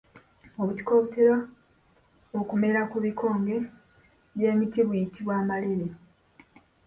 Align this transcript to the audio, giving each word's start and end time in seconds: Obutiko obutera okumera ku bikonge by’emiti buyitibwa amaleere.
Obutiko 0.61 0.89
obutera 0.97 1.35
okumera 2.39 2.79
ku 2.91 2.97
bikonge 3.05 3.57
by’emiti 4.35 4.79
buyitibwa 4.87 5.33
amaleere. 5.41 5.87